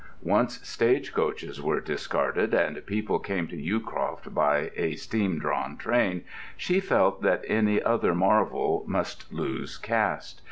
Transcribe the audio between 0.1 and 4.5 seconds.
Once stage coaches were discarded, and people came to Yewcroft